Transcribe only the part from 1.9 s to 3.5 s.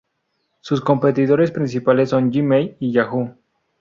son Gmail y Yahoo!